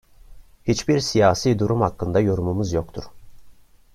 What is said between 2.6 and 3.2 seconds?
yoktur.